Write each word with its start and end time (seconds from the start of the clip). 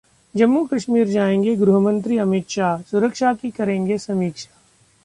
जम्मू-कश्मीर 0.35 1.07
जाएंगे 1.07 1.55
गृहमंत्री 1.55 2.17
अमित 2.17 2.49
शाह, 2.49 2.81
सुरक्षा 2.81 3.33
की 3.33 3.49
करेंगे 3.49 3.97
समीक्षा 3.97 4.49